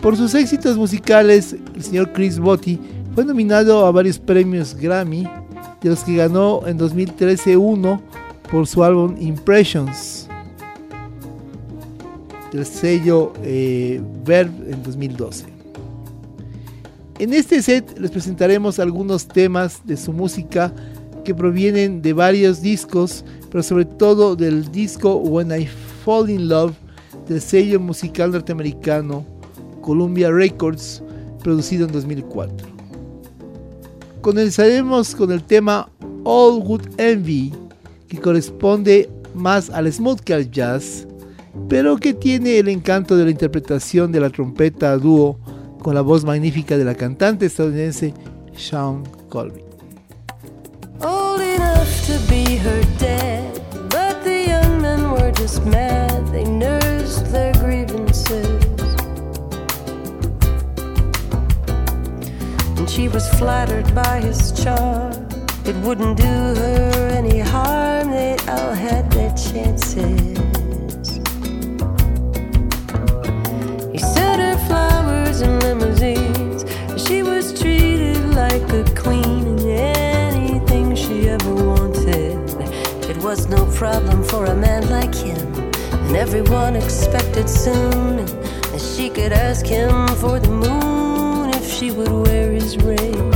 Por 0.00 0.16
sus 0.16 0.34
éxitos 0.34 0.78
musicales, 0.78 1.54
el 1.74 1.82
señor 1.82 2.12
Chris 2.14 2.38
Botti 2.38 2.80
fue 3.14 3.26
nominado 3.26 3.84
a 3.84 3.90
varios 3.90 4.18
premios 4.18 4.74
Grammy, 4.74 5.28
de 5.84 5.90
los 5.90 6.02
que 6.02 6.16
ganó 6.16 6.66
en 6.66 6.78
2013 6.78 7.58
uno 7.58 8.00
por 8.50 8.66
su 8.66 8.82
álbum 8.82 9.16
Impressions, 9.20 10.26
del 12.50 12.64
sello 12.64 13.34
eh, 13.42 14.00
Verb 14.24 14.50
en 14.66 14.82
2012. 14.82 15.44
En 17.18 17.34
este 17.34 17.60
set 17.60 17.98
les 17.98 18.10
presentaremos 18.10 18.78
algunos 18.78 19.28
temas 19.28 19.82
de 19.84 19.98
su 19.98 20.14
música 20.14 20.72
que 21.22 21.34
provienen 21.34 22.00
de 22.00 22.14
varios 22.14 22.62
discos, 22.62 23.22
pero 23.50 23.62
sobre 23.62 23.84
todo 23.84 24.36
del 24.36 24.72
disco 24.72 25.16
When 25.16 25.52
I 25.52 25.68
Fall 26.02 26.30
in 26.30 26.48
Love 26.48 26.72
del 27.28 27.42
sello 27.42 27.78
musical 27.78 28.32
norteamericano 28.32 29.26
Columbia 29.82 30.30
Records, 30.30 31.02
producido 31.42 31.86
en 31.86 31.92
2004. 31.92 32.73
Comenzaremos 34.24 35.14
con 35.14 35.30
el 35.32 35.44
tema 35.44 35.86
All 36.24 36.62
Good 36.62 36.98
Envy, 36.98 37.52
que 38.08 38.18
corresponde 38.18 39.10
más 39.34 39.68
al 39.68 39.92
smooth 39.92 40.20
que 40.20 40.32
al 40.32 40.50
jazz, 40.50 41.06
pero 41.68 41.98
que 41.98 42.14
tiene 42.14 42.58
el 42.58 42.68
encanto 42.68 43.18
de 43.18 43.26
la 43.26 43.30
interpretación 43.30 44.12
de 44.12 44.20
la 44.20 44.30
trompeta 44.30 44.92
a 44.92 44.96
dúo 44.96 45.38
con 45.82 45.94
la 45.94 46.00
voz 46.00 46.24
magnífica 46.24 46.78
de 46.78 46.86
la 46.86 46.94
cantante 46.94 47.44
estadounidense 47.44 48.14
Sean 48.56 49.02
Colby. 49.28 49.60
Old 51.02 51.42
enough 51.42 52.06
to 52.06 52.18
be 52.26 52.56
her 52.56 52.80
but 53.90 54.24
the 54.24 54.46
young 54.48 54.80
men 54.80 55.10
were. 55.10 55.32
They 56.32 56.44
nursed 56.44 57.30
their. 57.30 57.54
And 62.84 62.90
she 62.90 63.08
was 63.08 63.26
flattered 63.38 63.94
by 63.94 64.20
his 64.20 64.52
charm. 64.62 65.10
It 65.64 65.74
wouldn't 65.76 66.18
do 66.18 66.22
her 66.24 67.08
any 67.16 67.38
harm, 67.38 68.10
they 68.10 68.36
all 68.46 68.74
had 68.74 69.10
their 69.10 69.30
chances. 69.30 70.36
He 73.90 73.98
sent 73.98 74.38
her 74.38 74.58
flowers 74.66 75.40
and 75.40 75.62
limousines. 75.62 76.66
She 77.02 77.22
was 77.22 77.58
treated 77.58 78.22
like 78.34 78.68
a 78.74 78.84
queen 78.94 79.58
and 79.60 80.36
anything 80.36 80.94
she 80.94 81.30
ever 81.30 81.54
wanted. 81.54 82.36
It 83.08 83.16
was 83.16 83.48
no 83.48 83.64
problem 83.72 84.22
for 84.22 84.44
a 84.44 84.54
man 84.54 84.90
like 84.90 85.14
him. 85.14 85.54
And 86.06 86.16
everyone 86.16 86.76
expected 86.76 87.48
soon 87.48 88.26
that 88.26 88.92
she 88.94 89.08
could 89.08 89.32
ask 89.32 89.64
him 89.64 90.06
for 90.16 90.38
the 90.38 90.50
moon 90.50 90.93
she 91.78 91.90
would 91.90 92.12
wear 92.12 92.52
his 92.52 92.76
ring. 92.76 93.30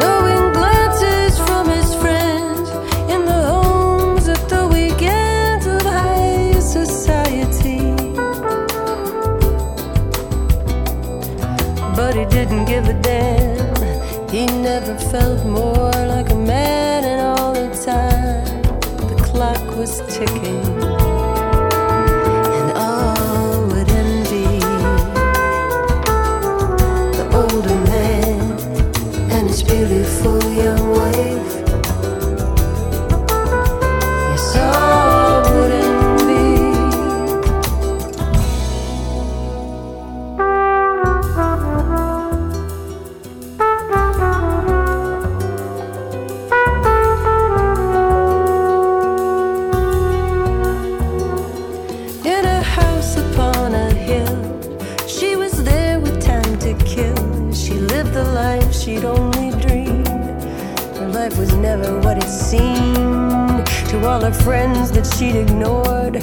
Knowing 0.00 0.52
glances 0.52 1.38
from 1.46 1.66
his 1.66 1.94
friends 1.94 2.68
in 3.14 3.24
the 3.24 3.40
homes 3.50 4.28
at 4.28 4.46
the 4.50 4.68
weekends 4.68 5.66
of 5.66 5.80
high 5.82 6.52
society. 6.60 7.80
But 11.96 12.14
he 12.14 12.26
didn't 12.26 12.66
give 12.66 12.86
a 12.88 13.00
damn. 13.00 14.28
He 14.28 14.44
never 14.46 14.94
felt 15.10 15.46
more 15.46 15.92
like 16.14 16.30
a 16.30 16.36
man, 16.36 17.04
and 17.04 17.20
all 17.38 17.54
the 17.54 17.70
time 17.82 18.62
the 19.08 19.16
clock 19.24 19.64
was 19.78 20.02
ticking. 20.14 20.83
all 64.14 64.20
her 64.20 64.44
friends 64.44 64.92
that 64.92 65.04
she'd 65.16 65.34
ignored. 65.34 66.22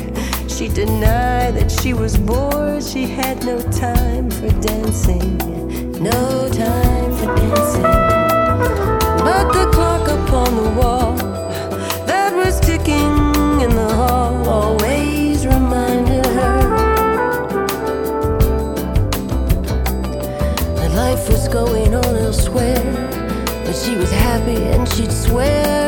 She 0.50 0.70
denied 0.70 1.56
that 1.56 1.70
she 1.70 1.94
was 1.94 2.18
bored. 2.18 2.82
She 2.82 3.04
had 3.04 3.44
no 3.46 3.60
time 3.70 4.32
for 4.32 4.50
dancing, 4.62 5.38
no 6.02 6.48
time 6.54 7.12
for 7.18 7.36
dancing. 7.36 7.92
But 9.28 9.46
the 9.52 9.70
clock 9.74 10.08
upon 10.08 10.50
the 10.56 10.70
wall 10.80 11.16
that 12.12 12.32
was 12.34 12.62
ticking 12.62 13.60
in 13.66 13.72
the 13.76 13.94
hall 13.94 14.48
always 14.48 15.46
reminded 15.46 16.26
her 16.26 16.62
that 20.78 20.92
life 20.96 21.28
was 21.28 21.50
going 21.50 21.94
on 21.94 22.16
elsewhere. 22.16 22.86
But 23.66 23.76
she 23.76 23.98
was 23.98 24.12
happy 24.12 24.64
and 24.74 24.88
she'd 24.94 25.12
swear. 25.12 25.81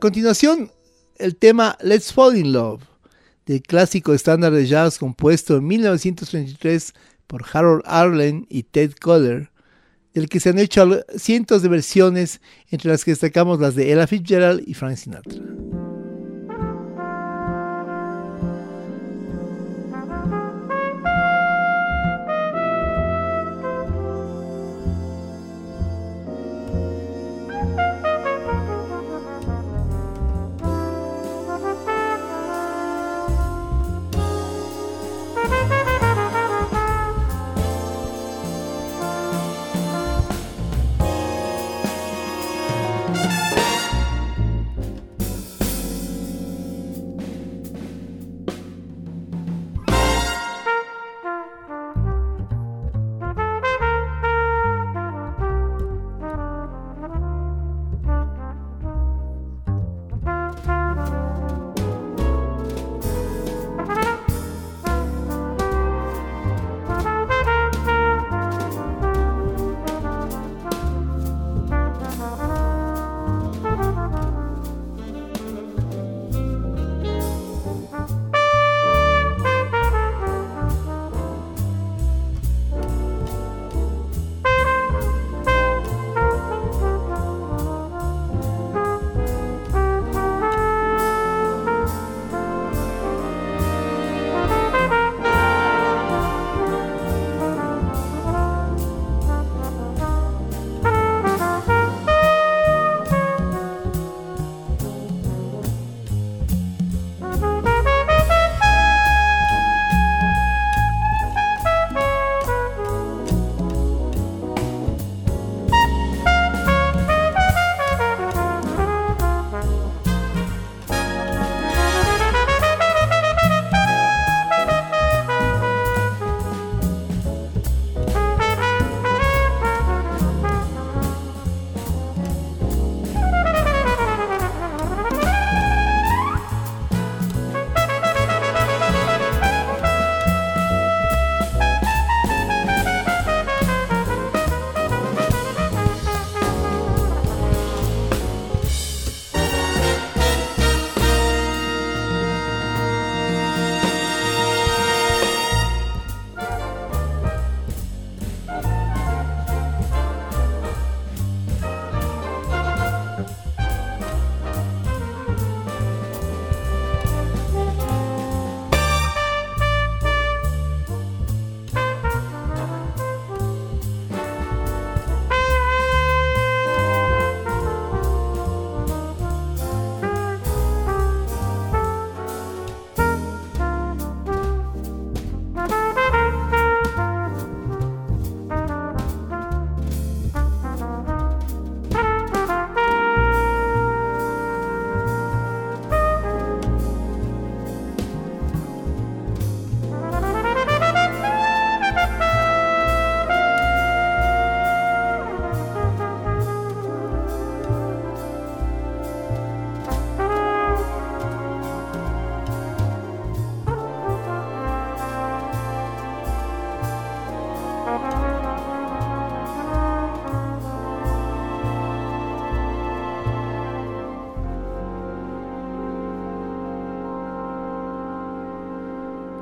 continuación, 0.00 0.72
el 1.18 1.36
tema 1.36 1.76
Let's 1.82 2.12
Fall 2.12 2.36
in 2.36 2.52
Love, 2.52 2.82
del 3.46 3.62
clásico 3.62 4.14
estándar 4.14 4.52
de 4.52 4.66
jazz 4.66 4.98
compuesto 4.98 5.58
en 5.58 5.66
1933 5.66 6.94
por 7.26 7.44
Harold 7.52 7.82
Arlen 7.84 8.46
y 8.48 8.64
Ted 8.64 8.92
Kohler, 9.00 9.50
del 10.14 10.28
que 10.28 10.40
se 10.40 10.48
han 10.48 10.58
hecho 10.58 11.04
cientos 11.16 11.62
de 11.62 11.68
versiones, 11.68 12.40
entre 12.70 12.90
las 12.90 13.04
que 13.04 13.12
destacamos 13.12 13.60
las 13.60 13.76
de 13.76 13.92
Ella 13.92 14.06
Fitzgerald 14.06 14.64
y 14.66 14.74
Frank 14.74 14.96
Sinatra. 14.96 15.40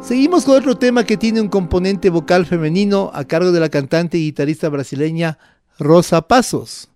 Seguimos 0.09 0.47
con 0.47 0.57
otro 0.57 0.79
tema 0.79 1.05
que 1.05 1.19
tiene 1.19 1.43
un 1.43 1.49
componente 1.49 2.09
vocal 2.09 2.47
femenino 2.47 3.11
a 3.13 3.27
cargo 3.27 3.53
de 3.53 3.61
la 3.61 3.69
cantante 3.69 4.17
y 4.17 4.25
guitarrista 4.25 4.71
brasileña 4.71 5.39
Rosa 5.79 6.27
Pasos. 6.27 6.89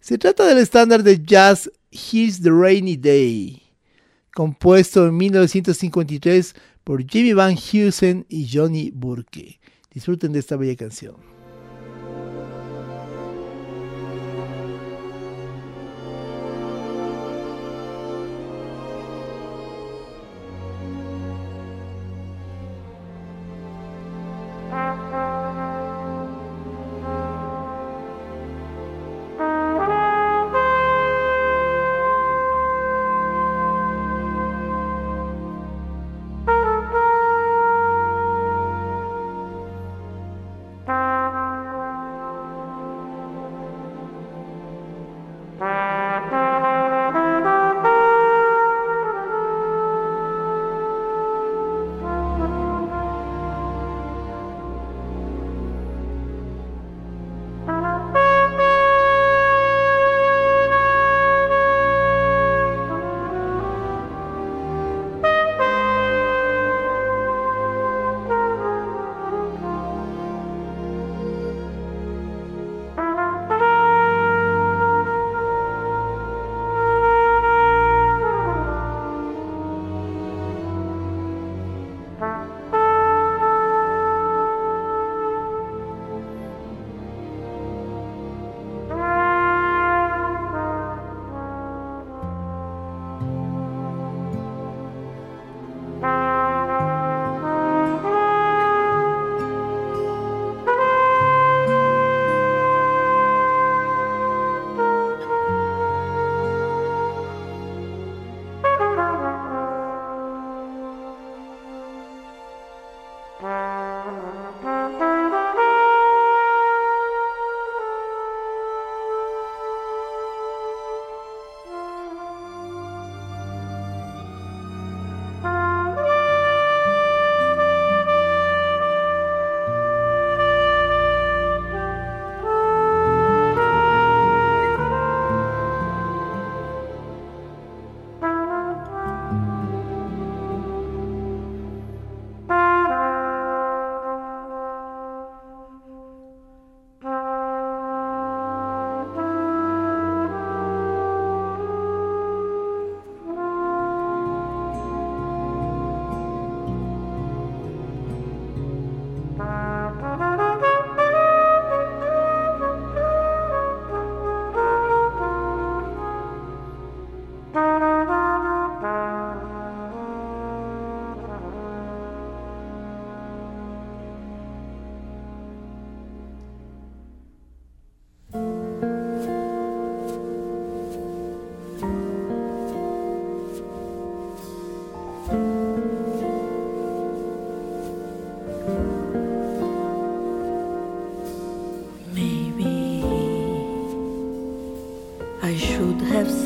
Se 0.00 0.18
trata 0.18 0.44
del 0.44 0.58
estándar 0.58 1.04
de 1.04 1.22
jazz 1.22 1.70
Here's 1.92 2.42
the 2.42 2.50
Rainy 2.50 2.96
Day, 2.96 3.62
compuesto 4.34 5.06
en 5.06 5.16
1953 5.16 6.56
por 6.82 7.08
Jimmy 7.08 7.34
Van 7.34 7.56
Heusen 7.56 8.26
y 8.28 8.48
Johnny 8.52 8.90
Burke. 8.90 9.60
Disfruten 9.94 10.32
de 10.32 10.40
esta 10.40 10.56
bella 10.56 10.74
canción. 10.74 11.35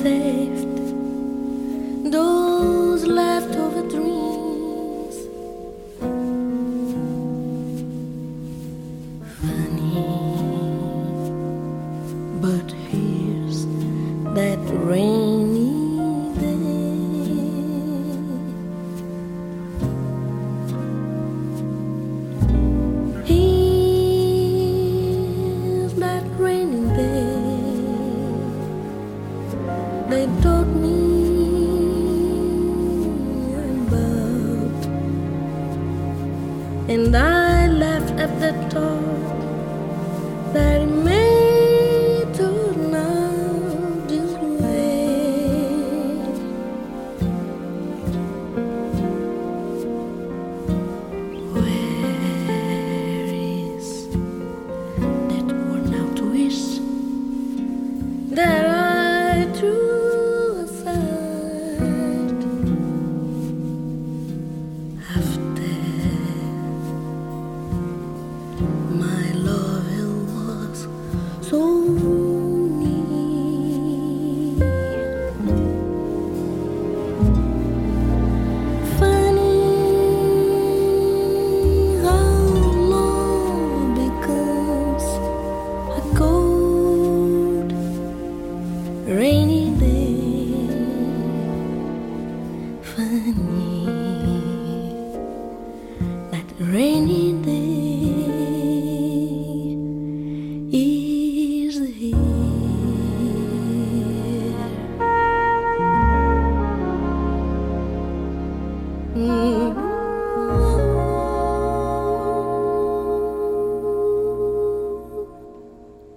você. 0.01 0.39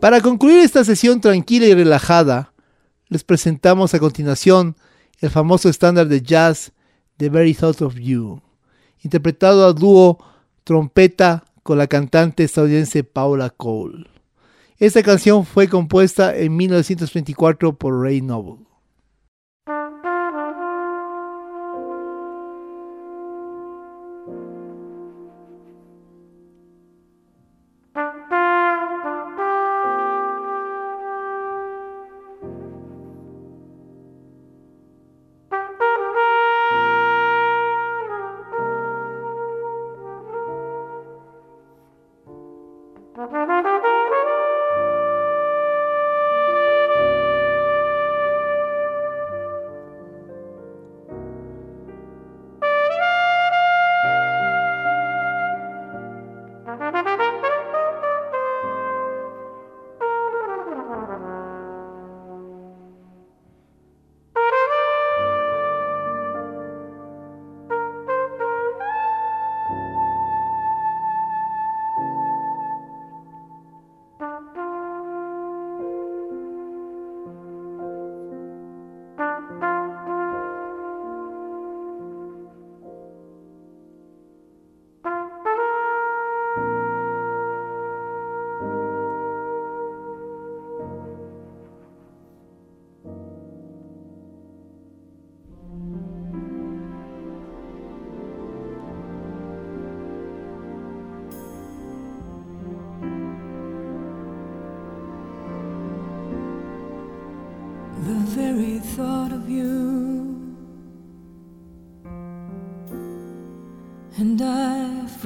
Para 0.03 0.19
concluir 0.19 0.59
esta 0.59 0.83
sesión 0.83 1.21
tranquila 1.21 1.65
y 1.65 1.73
relajada, 1.73 2.51
les 3.07 3.23
presentamos 3.23 3.93
a 3.93 3.99
continuación 3.99 4.75
el 5.21 5.29
famoso 5.29 5.69
estándar 5.69 6.09
de 6.09 6.21
jazz 6.21 6.73
The 7.15 7.29
Very 7.29 7.53
Thought 7.53 7.81
of 7.83 7.95
You, 7.95 8.41
interpretado 8.99 9.65
a 9.65 9.71
dúo 9.71 10.17
trompeta 10.65 11.45
con 11.63 11.77
la 11.77 11.87
cantante 11.87 12.43
estadounidense 12.43 13.05
Paula 13.05 13.49
Cole. 13.49 14.05
Esta 14.77 15.01
canción 15.03 15.45
fue 15.45 15.69
compuesta 15.69 16.35
en 16.35 16.53
1924 16.57 17.77
por 17.77 18.01
Ray 18.01 18.21
Noble. 18.21 18.62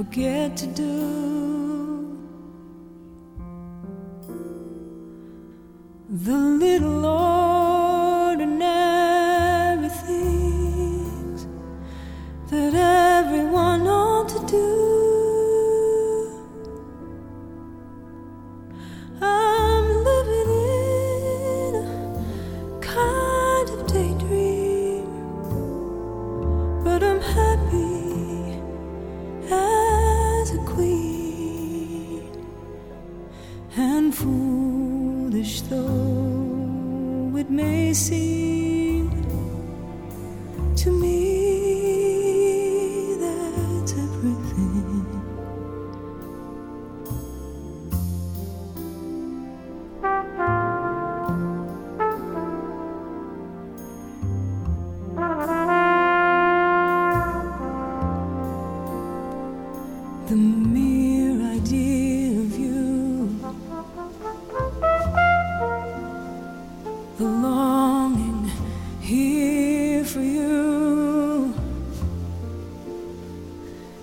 Forget 0.09 0.55
to 0.55 0.65
do 0.67 1.36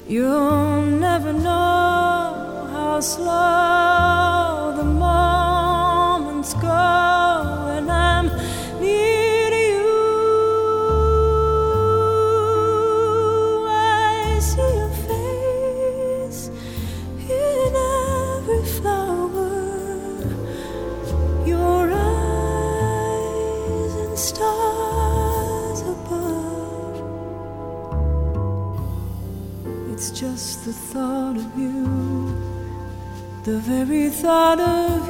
You'll 0.06 0.82
never 0.82 1.32
know 1.32 2.68
how 2.70 3.00
slow 3.00 4.74
the 4.76 4.84
moments 4.84 6.52
go 6.54 7.13
very 33.64 34.10
thought 34.10 34.60
of 34.60 35.03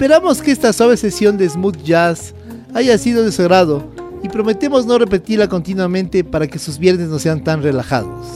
Esperamos 0.00 0.40
que 0.40 0.50
esta 0.50 0.72
suave 0.72 0.96
sesión 0.96 1.36
de 1.36 1.46
smooth 1.46 1.82
jazz 1.82 2.32
haya 2.72 2.96
sido 2.96 3.22
de 3.22 3.30
su 3.30 3.42
agrado 3.42 3.84
y 4.22 4.30
prometemos 4.30 4.86
no 4.86 4.96
repetirla 4.96 5.46
continuamente 5.46 6.24
para 6.24 6.46
que 6.46 6.58
sus 6.58 6.78
viernes 6.78 7.08
no 7.10 7.18
sean 7.18 7.44
tan 7.44 7.62
relajados. 7.62 8.26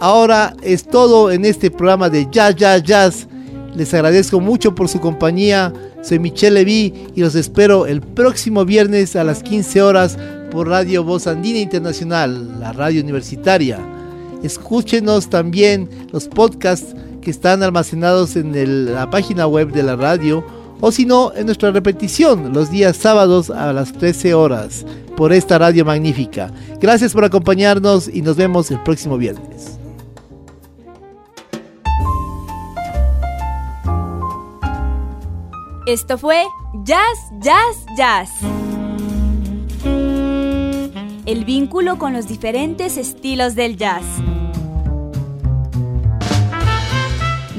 Ahora 0.00 0.56
es 0.60 0.82
todo 0.82 1.30
en 1.30 1.44
este 1.44 1.70
programa 1.70 2.10
de 2.10 2.26
Jazz 2.28 2.56
Jazz 2.56 2.82
Jazz. 2.82 3.28
Les 3.76 3.94
agradezco 3.94 4.40
mucho 4.40 4.74
por 4.74 4.88
su 4.88 4.98
compañía. 4.98 5.72
Soy 6.02 6.18
Michelle 6.18 6.56
Levy 6.56 6.92
y 7.14 7.20
los 7.20 7.36
espero 7.36 7.86
el 7.86 8.00
próximo 8.00 8.64
viernes 8.64 9.14
a 9.14 9.22
las 9.22 9.44
15 9.44 9.80
horas 9.80 10.18
por 10.50 10.66
Radio 10.66 11.04
Voz 11.04 11.28
Andina 11.28 11.60
Internacional, 11.60 12.58
la 12.58 12.72
radio 12.72 13.00
universitaria. 13.00 13.78
Escúchenos 14.42 15.30
también 15.30 15.88
los 16.10 16.26
podcasts 16.26 16.96
que 17.22 17.30
están 17.30 17.62
almacenados 17.62 18.36
en 18.36 18.92
la 18.92 19.08
página 19.08 19.46
web 19.46 19.72
de 19.72 19.82
la 19.82 19.96
radio 19.96 20.44
o 20.82 20.90
si 20.92 21.06
no 21.06 21.32
en 21.34 21.46
nuestra 21.46 21.70
repetición 21.70 22.52
los 22.52 22.70
días 22.70 22.96
sábados 22.96 23.48
a 23.48 23.72
las 23.72 23.92
13 23.92 24.34
horas 24.34 24.84
por 25.16 25.32
esta 25.32 25.56
radio 25.56 25.84
magnífica. 25.84 26.50
Gracias 26.80 27.12
por 27.12 27.24
acompañarnos 27.24 28.08
y 28.08 28.20
nos 28.20 28.36
vemos 28.36 28.70
el 28.70 28.82
próximo 28.82 29.16
viernes. 29.16 29.78
Esto 35.86 36.18
fue 36.18 36.44
Jazz, 36.84 37.18
Jazz, 37.40 37.86
Jazz. 37.96 38.30
El 41.26 41.44
vínculo 41.44 41.98
con 41.98 42.12
los 42.12 42.26
diferentes 42.26 42.96
estilos 42.96 43.54
del 43.54 43.76
jazz. 43.76 44.02